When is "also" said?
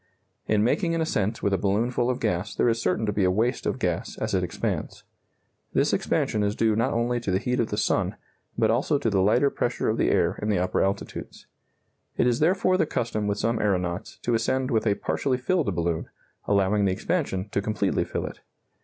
8.71-8.97